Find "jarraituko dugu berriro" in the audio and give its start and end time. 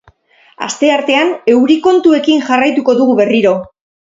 2.49-3.55